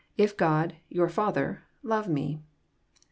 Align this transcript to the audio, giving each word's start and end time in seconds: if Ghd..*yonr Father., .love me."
if 0.17 0.35
Ghd..*yonr 0.35 1.11
Father., 1.11 1.61
.love 1.83 2.09
me." 2.09 2.41